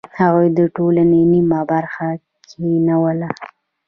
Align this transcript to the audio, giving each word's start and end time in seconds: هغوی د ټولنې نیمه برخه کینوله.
هغوی 0.19 0.47
د 0.57 0.59
ټولنې 0.75 1.21
نیمه 1.31 1.59
برخه 1.71 2.07
کینوله. 2.49 3.29